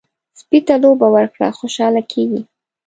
سپي 0.39 0.59
ته 0.67 0.75
لوبه 0.83 1.07
ورکړه، 1.15 1.47
خوشحاله 1.59 2.01
کېږي. 2.11 2.41